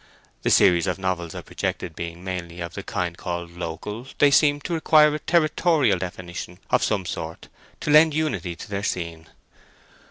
[0.41, 4.63] The series of novels I projected being mainly of the kind called local, they seemed
[4.63, 7.49] to require a territorial definition of some sort
[7.81, 9.27] to lend unity to their scene.